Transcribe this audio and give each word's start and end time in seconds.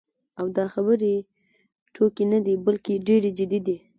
او 0.39 0.45
دا 0.57 0.65
خبرې 0.73 1.13
ټوکې 1.93 2.25
نه 2.31 2.39
دي، 2.45 2.53
بلکې 2.65 2.93
ډېرې 3.07 3.29
جدي 3.37 3.59
دي. 3.67 3.77